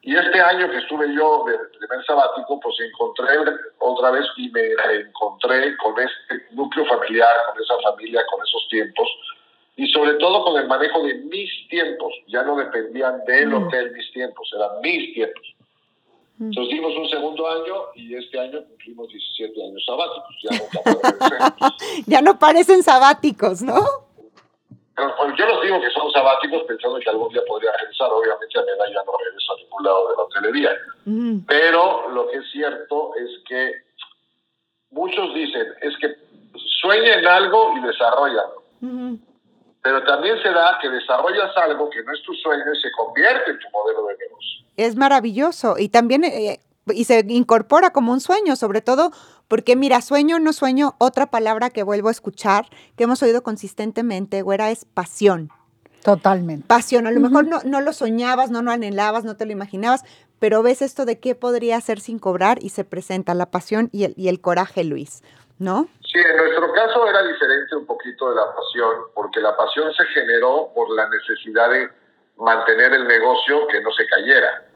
[0.02, 3.28] Y este año que estuve yo de primer sabático, pues encontré
[3.80, 9.08] otra vez y me reencontré con este núcleo familiar, con esa familia, con esos tiempos,
[9.76, 12.14] y sobre todo con el manejo de mis tiempos.
[12.28, 13.68] Ya no dependían del mm.
[13.68, 15.57] hotel mis tiempos, eran mis tiempos.
[16.40, 20.36] Entonces dimos un segundo año y este año cumplimos 17 años sabáticos.
[20.44, 21.72] Ya no,
[22.06, 24.08] ya no parecen sabáticos, ¿no?
[24.96, 28.10] Pero, yo los digo que son sabáticos pensando que algún día podría regresar.
[28.12, 30.72] Obviamente a mi edad ya no regreso a ningún lado de la hotelería.
[31.48, 33.74] Pero lo que es cierto es que
[34.92, 36.16] muchos dicen, es que
[36.82, 38.64] sueña en algo y desarrollalo.
[39.82, 43.52] Pero también se da que desarrollas algo que no es tu sueño y se convierte
[43.52, 46.62] en tu modelo de negocio es maravilloso y también eh,
[46.94, 49.12] y se incorpora como un sueño, sobre todo
[49.50, 54.42] porque mira, sueño, no sueño, otra palabra que vuelvo a escuchar, que hemos oído consistentemente,
[54.42, 55.50] güera, es pasión.
[56.04, 56.66] Totalmente.
[56.66, 60.04] Pasión, a lo mejor no, no lo soñabas, no lo anhelabas, no te lo imaginabas,
[60.40, 64.04] pero ves esto de qué podría hacer sin cobrar y se presenta la pasión y
[64.04, 65.24] el, y el coraje, Luis,
[65.60, 65.90] ¿no?
[66.12, 70.06] Sí, en nuestro caso era diferente un poquito de la pasión, porque la pasión se
[70.06, 71.90] generó por la necesidad de
[72.38, 74.68] mantener el negocio que no se cayera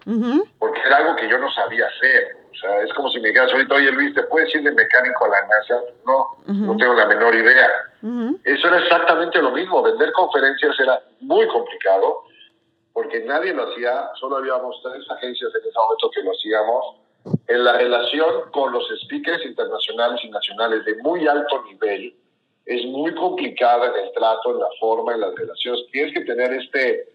[0.57, 2.37] porque era algo que yo no sabía hacer.
[2.51, 5.25] O sea, es como si me dijeras ahorita, oye Luis, ¿te puedes ir de mecánico
[5.25, 5.81] a la NASA?
[6.05, 7.69] No, no tengo la menor idea.
[8.43, 9.81] Eso era exactamente lo mismo.
[9.81, 12.23] Vender conferencias era muy complicado
[12.93, 16.95] porque nadie lo hacía, solo habíamos tres agencias en ese momento que lo hacíamos.
[17.47, 22.15] En la relación con los speakers internacionales y nacionales de muy alto nivel,
[22.65, 25.85] es muy complicada en el trato, en la forma, en las relaciones.
[25.91, 27.09] Tienes que tener este,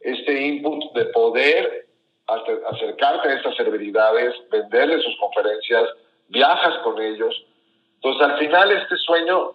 [0.00, 1.86] este input de poder
[2.26, 5.88] acercarte a estas celebridades, venderles sus conferencias,
[6.28, 7.34] viajas con ellos.
[7.96, 9.52] Entonces, al final, este sueño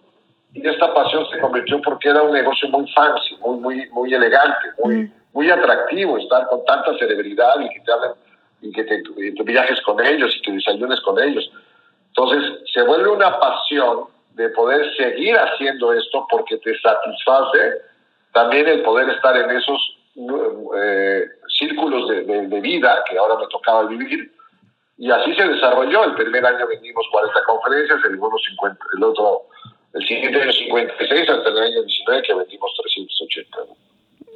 [0.54, 4.68] y esta pasión se convirtió porque era un negocio muy fancy, muy, muy, muy elegante,
[4.82, 5.12] muy, mm.
[5.32, 8.12] muy atractivo estar con tanta celebridad y que te hablen
[8.60, 9.02] y que te,
[9.44, 11.50] viajes con ellos y que desayunes con ellos.
[12.08, 17.82] Entonces, se vuelve una pasión de poder seguir haciendo esto porque te satisface
[18.32, 19.96] también el poder estar en esos
[20.76, 21.24] eh,
[21.58, 24.32] círculos de, de, vida que ahora me tocaba vivir.
[24.96, 26.04] Y así se desarrolló.
[26.04, 29.42] El primer año vendimos 40 conferencias, el, 50, el otro,
[29.94, 33.58] el siguiente año 56, hasta el año 19 que vendimos 380.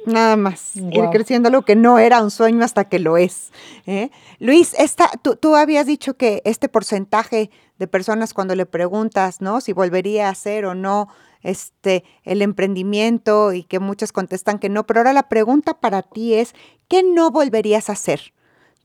[0.05, 3.51] Nada más, ir creciendo lo que no era un sueño hasta que lo es.
[3.85, 4.09] ¿eh?
[4.39, 9.61] Luis, esta, tú, tú, habías dicho que este porcentaje de personas cuando le preguntas, ¿no?
[9.61, 11.07] Si volvería a hacer o no
[11.41, 16.33] este, el emprendimiento y que muchos contestan que no, pero ahora la pregunta para ti
[16.33, 16.53] es,
[16.89, 18.33] ¿qué no volverías a hacer?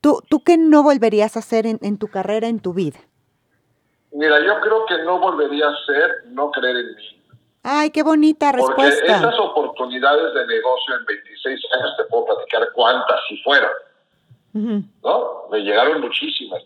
[0.01, 3.01] ¿Tú, tú qué no volverías a hacer en, en tu carrera, en tu vida?
[4.13, 7.18] Mira, yo creo que no volvería a hacer no creer en mí
[7.63, 9.01] Ay, qué bonita respuesta.
[9.01, 13.71] Porque esas oportunidades de negocio en 26 años te puedo platicar cuántas si fueron.
[14.53, 15.49] ¿No?
[15.51, 16.63] Me llegaron muchísimas.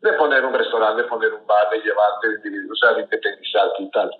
[0.00, 2.28] De poner un restaurante, de poner un bar, de llevarte,
[2.70, 4.10] o sea, de independizarte y tal.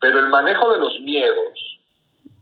[0.00, 1.78] Pero el manejo de los miedos,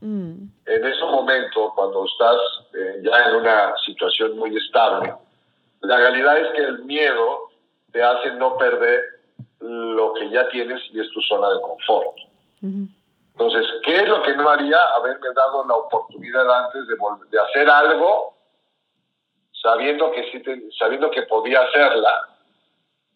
[0.01, 0.45] mm.
[0.67, 2.37] en ese momento, cuando estás
[2.75, 5.15] eh, ya en una situación muy estable,
[5.81, 7.51] la realidad es que el miedo
[7.93, 9.01] te hace no perder
[9.61, 12.17] lo que ya tienes y es tu zona de confort.
[12.63, 14.79] Entonces, ¿qué es lo que no haría?
[14.97, 16.95] Haberme dado la oportunidad antes de,
[17.31, 18.35] de hacer algo
[19.63, 20.43] sabiendo que, sí
[20.79, 22.29] sabiendo que podía hacerla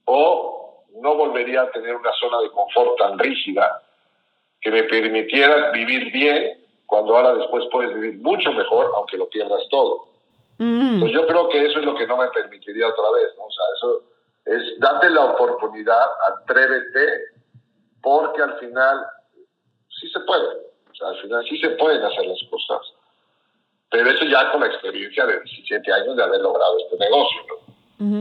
[0.04, 3.82] o no volvería a tener una zona de confort tan rígida
[4.60, 9.62] que me permitiera vivir bien cuando ahora después puedes vivir mucho mejor aunque lo pierdas
[9.70, 10.06] todo.
[10.58, 13.64] Pues yo creo que eso es lo que no me permitiría otra vez, O sea,
[13.76, 14.02] eso
[14.46, 17.24] es date la oportunidad, atrévete,
[18.00, 19.06] porque al final
[20.00, 20.48] sí se puede.
[20.90, 22.80] O sea, al final sí se pueden hacer las cosas.
[23.90, 27.42] Pero eso ya con la experiencia de 17 años de haber logrado este negocio,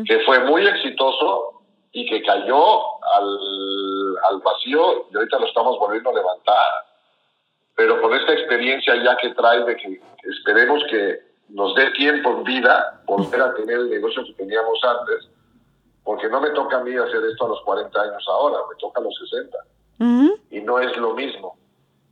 [0.06, 1.62] que fue muy exitoso
[1.92, 6.72] y que cayó al, al vacío y ahorita lo estamos volviendo a levantar.
[7.76, 12.44] Pero con esta experiencia ya que trae de que esperemos que nos dé tiempo en
[12.44, 15.30] vida volver a tener el negocio que teníamos antes,
[16.04, 19.02] porque no me toca a mí hacer esto a los 40 años ahora, me toca
[19.02, 19.58] a los 60.
[20.52, 21.58] Y no es lo mismo.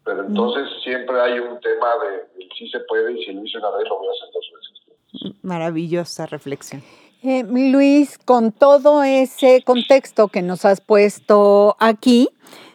[0.05, 3.71] Pero entonces siempre hay un tema de, si se puede y si lo hice una
[3.71, 5.35] vez lo voy a hacer dos veces.
[5.43, 6.83] Maravillosa reflexión.
[7.23, 12.27] Eh, Luis, con todo ese contexto que nos has puesto aquí,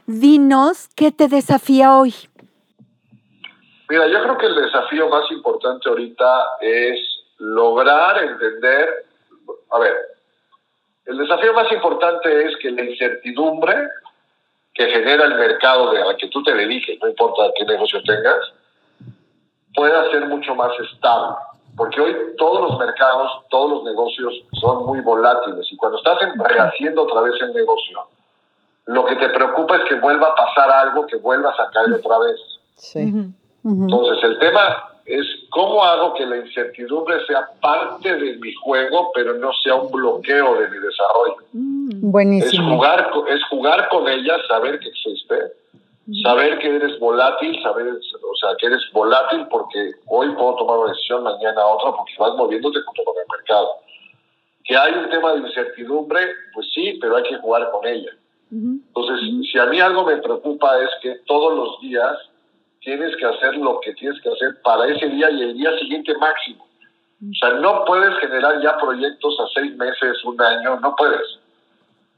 [0.06, 2.14] dinos qué te desafía hoy.
[3.90, 6.98] Mira, yo creo que el desafío más importante ahorita es
[7.38, 8.88] lograr entender,
[9.70, 9.94] a ver,
[11.06, 13.74] el desafío más importante es que la incertidumbre
[14.78, 18.38] que genera el mercado de, al que tú te dediques, no importa qué negocio tengas,
[19.74, 21.34] pueda ser mucho más estable.
[21.76, 27.02] Porque hoy todos los mercados, todos los negocios son muy volátiles y cuando estás rehaciendo
[27.02, 28.06] otra vez el negocio,
[28.86, 32.18] lo que te preocupa es que vuelva a pasar algo, que vuelvas a caer otra
[32.20, 32.40] vez.
[32.76, 33.12] Sí.
[33.64, 39.34] Entonces el tema es cómo hago que la incertidumbre sea parte de mi juego, pero
[39.34, 41.36] no sea un bloqueo de mi desarrollo.
[41.52, 42.62] Mm, buenísimo.
[42.62, 45.34] Es jugar, es jugar con ella, saber que existe,
[46.22, 50.92] saber que eres volátil, saber, o sea, que eres volátil porque hoy puedo tomar una
[50.92, 53.68] decisión, mañana otra, porque vas moviéndote junto con el mercado.
[54.64, 56.20] Que hay un tema de incertidumbre,
[56.52, 58.10] pues sí, pero hay que jugar con ella.
[58.50, 62.16] Entonces, si a mí algo me preocupa es que todos los días
[62.88, 66.16] tienes que hacer lo que tienes que hacer para ese día y el día siguiente
[66.16, 66.66] máximo.
[67.20, 71.38] O sea, no puedes generar ya proyectos a seis meses, un año, no puedes,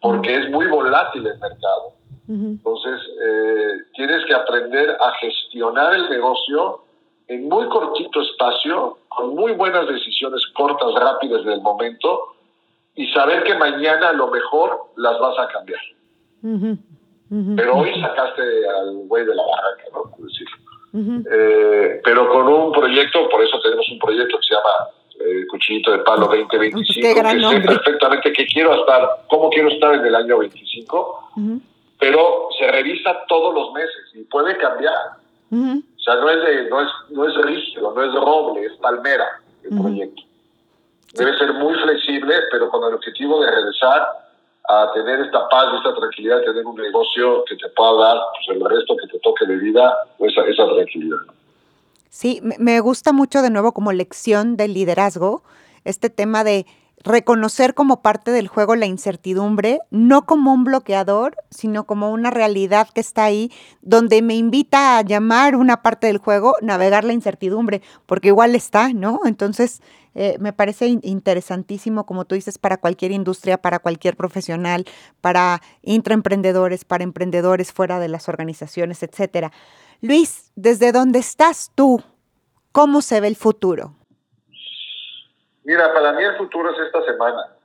[0.00, 1.94] porque es muy volátil el mercado.
[2.28, 6.84] Entonces, eh, tienes que aprender a gestionar el negocio
[7.26, 12.36] en muy cortito espacio, con muy buenas decisiones cortas, rápidas del momento,
[12.94, 15.80] y saber que mañana a lo mejor las vas a cambiar.
[17.56, 19.84] Pero hoy sacaste al güey de la barraca,
[21.30, 24.90] Eh, pero con un proyecto, por eso tenemos un proyecto que se llama
[25.20, 30.04] eh, Cuchillito de Palo 2025, que sé perfectamente que quiero estar, cómo quiero estar en
[30.04, 31.30] el año 25,
[31.98, 34.94] pero se revisa todos los meses y puede cambiar.
[35.52, 39.40] O sea, no es, de, no, es, no es rígido, no es roble, es palmera
[39.64, 40.22] el proyecto.
[41.14, 44.06] Debe ser muy flexible, pero con el objetivo de regresar
[44.70, 48.64] a tener esta paz, esta tranquilidad, tener un negocio que te pueda dar pues, el
[48.64, 51.18] resto que te toque de vida, esa, esa tranquilidad.
[52.08, 55.42] Sí, me gusta mucho de nuevo como lección del liderazgo,
[55.84, 56.66] este tema de
[57.02, 62.88] reconocer como parte del juego la incertidumbre, no como un bloqueador, sino como una realidad
[62.94, 63.50] que está ahí,
[63.80, 68.92] donde me invita a llamar una parte del juego, navegar la incertidumbre, porque igual está,
[68.92, 69.20] ¿no?
[69.24, 69.82] Entonces,
[70.14, 74.84] eh, me parece interesantísimo, como tú dices, para cualquier industria, para cualquier profesional,
[75.20, 79.52] para intraemprendedores, para emprendedores fuera de las organizaciones, etcétera.
[80.00, 82.02] Luis, ¿desde dónde estás tú?
[82.72, 83.94] ¿Cómo se ve el futuro?
[85.64, 87.56] Mira, para mí el futuro es esta semana.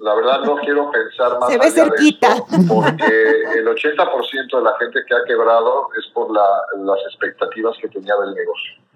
[0.00, 2.36] La verdad no quiero pensar más Se ve cerquita.
[2.68, 8.14] porque el 80% de la gente que ha quebrado es por las expectativas que tenía
[8.16, 8.87] del negocio.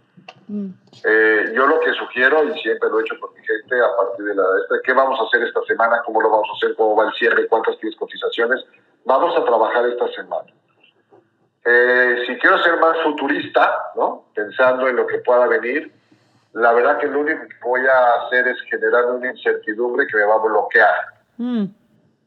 [1.04, 4.26] Eh, yo lo que sugiero, y siempre lo he hecho con mi gente, a partir
[4.26, 4.44] de la
[4.84, 6.02] ¿qué vamos a hacer esta semana?
[6.04, 6.76] ¿Cómo lo vamos a hacer?
[6.76, 7.48] ¿Cómo va el cierre?
[7.48, 8.64] ¿Cuántas tienes cotizaciones?
[9.04, 10.52] Vamos a trabajar esta semana.
[11.64, 14.24] Eh, si quiero ser más futurista, ¿no?
[14.34, 15.92] pensando en lo que pueda venir,
[16.52, 20.24] la verdad que lo único que voy a hacer es generar una incertidumbre que me
[20.24, 20.94] va a bloquear.
[21.38, 21.64] Mm.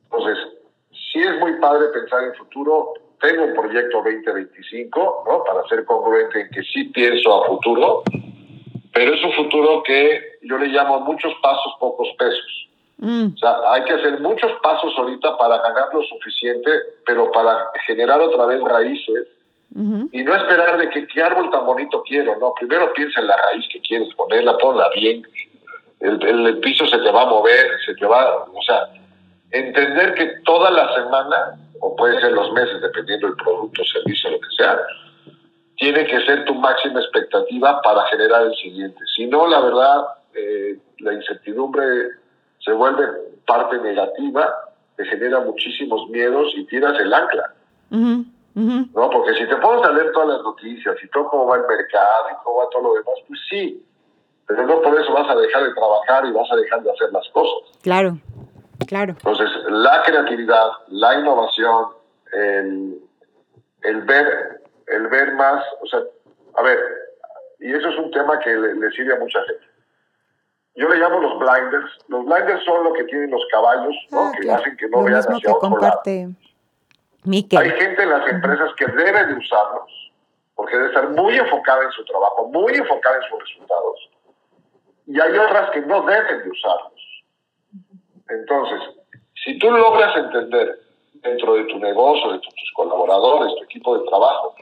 [0.05, 0.37] Entonces,
[1.11, 2.93] si es muy padre pensar en futuro.
[3.25, 5.43] Tengo un proyecto 2025, ¿no?
[5.43, 8.03] Para ser congruente en que sí pienso a futuro,
[8.93, 12.67] pero es un futuro que yo le llamo muchos pasos, pocos pesos.
[12.97, 13.33] Mm.
[13.33, 16.69] O sea, hay que hacer muchos pasos ahorita para ganar lo suficiente,
[17.05, 19.27] pero para generar otra vez raíces
[20.11, 22.53] y no esperar de que qué árbol tan bonito quiero, no.
[22.53, 25.27] Primero piensa en la raíz que quieres ponerla, ponla bien.
[25.99, 28.87] El, el, piso se te va a mover, se te va, o sea,
[29.55, 34.39] entender que toda la semana, o puede ser los meses, dependiendo del producto, servicio, lo
[34.39, 34.79] que sea,
[35.77, 38.99] tiene que ser tu máxima expectativa para generar el siguiente.
[39.15, 41.83] Si no, la verdad, eh, la incertidumbre
[42.59, 43.07] se vuelve
[43.45, 44.53] parte negativa,
[44.95, 47.53] te genera muchísimos miedos y tiras el ancla.
[47.89, 49.09] ¿no?
[49.09, 52.29] Porque si te pones a leer todas las noticias y todo cómo va el mercado
[52.31, 53.85] y cómo va todo lo demás, pues sí,
[54.47, 57.11] pero no por eso vas a dejar de trabajar y vas a dejar de hacer
[57.11, 57.77] las cosas.
[57.81, 58.17] Claro,
[58.87, 59.13] claro.
[59.13, 61.87] Entonces, la creatividad, la innovación,
[62.33, 62.99] el,
[63.83, 65.99] el ver, el ver más, o sea,
[66.57, 66.79] a ver,
[67.59, 69.65] y eso es un tema que le, sirve a mucha gente.
[70.75, 71.91] Yo le llamo los blinders.
[72.09, 74.25] Los blinders son lo que tienen los caballos, ¿no?
[74.25, 76.27] Ah, que hacen que no vean hacia otro comparte.
[76.27, 76.35] lado.
[77.59, 80.11] Hay gente en las empresas que debe de usarlos,
[80.53, 84.09] porque debe estar muy enfocada en su trabajo, muy enfocada en sus resultados.
[85.07, 86.94] Y hay otras que no deben de usarlos.
[88.29, 88.81] Entonces,
[89.43, 90.79] si tú logras entender
[91.13, 94.55] dentro de tu negocio, de tus colaboradores, tu equipo de trabajo,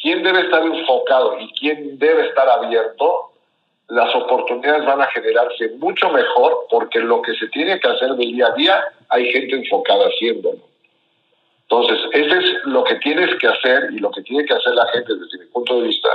[0.00, 3.32] quién debe estar enfocado y quién debe estar abierto,
[3.88, 8.32] las oportunidades van a generarse mucho mejor porque lo que se tiene que hacer del
[8.32, 10.58] día a día hay gente enfocada haciéndolo.
[11.62, 14.86] Entonces, eso es lo que tienes que hacer y lo que tiene que hacer la
[14.88, 16.08] gente desde mi punto de vista.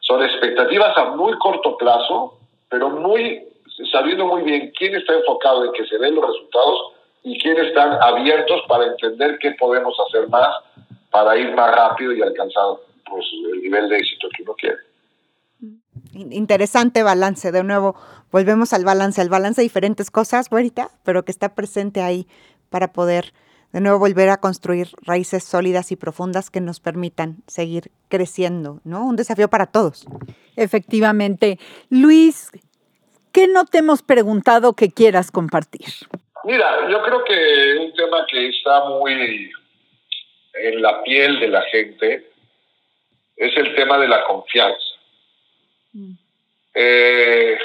[0.00, 2.38] Son expectativas a muy corto plazo,
[2.68, 3.49] pero muy
[3.92, 7.98] sabiendo muy bien quién está enfocado en que se den los resultados y quién están
[8.02, 10.48] abiertos para entender qué podemos hacer más
[11.10, 12.76] para ir más rápido y alcanzar
[13.08, 14.76] pues, el nivel de éxito que uno quiere.
[16.12, 17.96] Interesante balance, de nuevo,
[18.30, 22.26] volvemos al balance, al balance de diferentes cosas, ahorita, pero que está presente ahí
[22.68, 23.32] para poder
[23.72, 29.04] de nuevo volver a construir raíces sólidas y profundas que nos permitan seguir creciendo, ¿no?
[29.04, 30.06] Un desafío para todos.
[30.56, 31.58] Efectivamente.
[31.88, 32.50] Luis,
[33.32, 35.86] ¿qué no te hemos preguntado que quieras compartir?
[36.44, 39.50] Mira, yo creo que un tema que está muy
[40.54, 42.30] en la piel de la gente
[43.36, 44.94] es el tema de la confianza.
[45.92, 46.12] Mm.
[46.74, 47.58] Eh,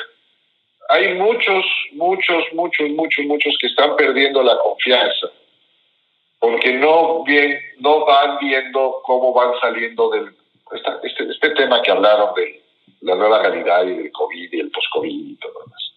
[0.89, 5.27] hay muchos, muchos, muchos, muchos, muchos que están perdiendo la confianza
[6.45, 10.35] porque no, bien, no van viendo cómo van saliendo del
[11.03, 12.61] este, este tema que hablaron de
[13.05, 15.91] la nueva realidad y del COVID y el post-COVID y todo lo demás.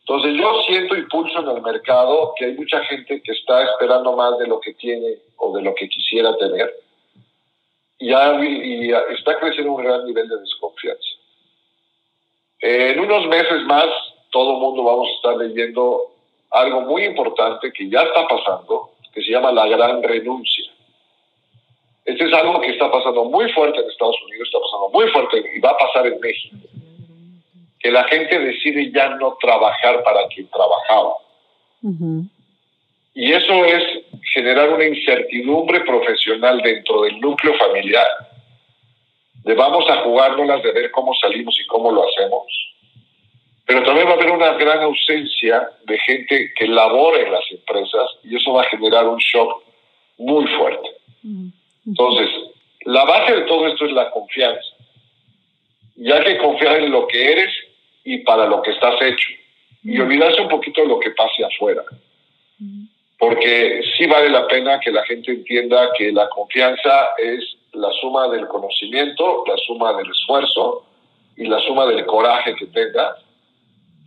[0.00, 4.14] Entonces yo siento y pulso en el mercado que hay mucha gente que está esperando
[4.14, 6.74] más de lo que tiene o de lo que quisiera tener
[7.98, 11.08] y, y está creciendo un gran nivel de desconfianza.
[12.60, 13.86] En unos meses más,
[14.30, 16.10] todo el mundo vamos a estar leyendo
[16.50, 20.72] algo muy importante que ya está pasando, que se llama la gran renuncia.
[22.04, 25.42] Este es algo que está pasando muy fuerte en Estados Unidos, está pasando muy fuerte
[25.56, 26.56] y va a pasar en México.
[27.80, 31.14] Que la gente decide ya no trabajar para quien trabajaba.
[33.14, 33.84] Y eso es
[34.32, 38.08] generar una incertidumbre profesional dentro del núcleo familiar.
[39.44, 42.46] De vamos a jugárnoslas de ver cómo salimos y cómo lo hacemos
[43.66, 48.10] pero también va a haber una gran ausencia de gente que labora en las empresas
[48.22, 49.62] y eso va a generar un shock
[50.18, 50.90] muy fuerte.
[51.86, 52.28] Entonces,
[52.84, 54.74] la base de todo esto es la confianza.
[55.96, 57.52] Y hay que confiar en lo que eres
[58.04, 59.28] y para lo que estás hecho.
[59.86, 61.82] y olvidarse un poquito de lo que pase afuera.
[63.18, 68.28] Porque sí vale la pena que la gente entienda que la confianza es la suma
[68.28, 70.86] del conocimiento, la suma del esfuerzo
[71.36, 73.16] y la suma del coraje que tenga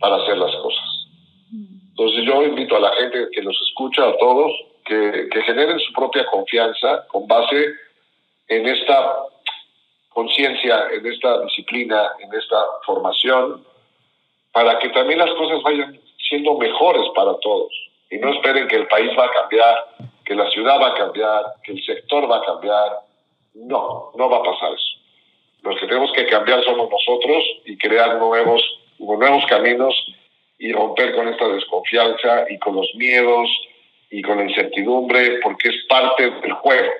[0.00, 1.06] para hacer las cosas.
[1.90, 4.52] Entonces yo invito a la gente que nos escucha, a todos,
[4.88, 7.74] que, generen su propia confianza con base
[8.48, 9.16] en esta
[10.08, 13.64] conciencia, en esta disciplina, en esta formación,
[14.52, 17.72] para que también las cosas vayan siendo mejores para todos.
[18.10, 19.86] Y no esperen que el país va a cambiar,
[20.24, 23.00] que la ciudad va a cambiar, que el sector va a cambiar.
[23.54, 24.98] No, no va a pasar eso.
[25.62, 28.62] Los que tenemos que cambiar somos nosotros y crear nuevos,
[28.98, 29.94] nuevos caminos
[30.58, 33.48] y romper con esta desconfianza y con los miedos
[34.10, 36.90] y con incertidumbre, porque es parte del juego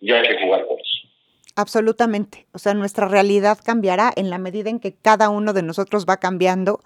[0.00, 1.08] y hay que jugar con eso.
[1.56, 2.46] Absolutamente.
[2.52, 6.16] O sea, nuestra realidad cambiará en la medida en que cada uno de nosotros va
[6.18, 6.80] cambiando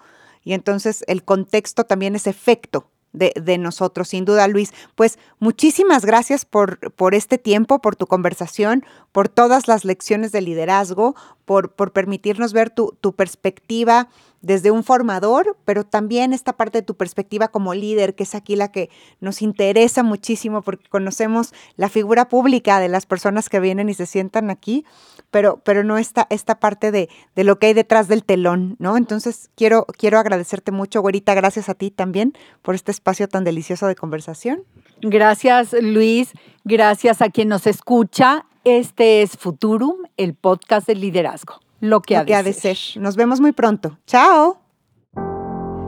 [0.45, 4.73] y entonces el contexto también es efecto de, nosotros, sin duda, Luis.
[4.95, 10.43] Pues muchísimas gracias por, por este tiempo, por tu conversación, por todas las lecciones de
[10.43, 14.09] liderazgo, por, por permitirnos ver tu, tu perspectiva
[14.43, 18.55] desde un formador, pero también esta parte de tu perspectiva como líder, que es aquí
[18.55, 18.91] la que
[19.21, 24.07] nos interesa muchísimo porque conocemos la figura pública de las personas que vienen y se
[24.07, 24.85] sientan aquí,
[25.31, 28.97] pero, pero no esta, esta parte de, de lo que hay detrás del telón, ¿no?
[28.97, 33.87] Entonces quiero, quiero agradecerte mucho, güerita, gracias a ti también por este espacio tan delicioso
[33.87, 34.65] de conversación.
[35.03, 36.33] Gracias, Luis.
[36.65, 38.47] Gracias a quien nos escucha.
[38.65, 42.77] Este es Futurum, el podcast del liderazgo lo que, ha, de ser.
[42.97, 43.99] Nos vemos muy pronto.
[44.07, 44.61] Chao.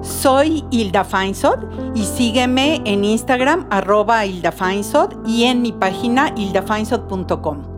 [0.00, 7.77] Soy Hilda Feinsod y sígueme en Instagram arroba Hilda Feinsod y en mi página hildafeinsod.com.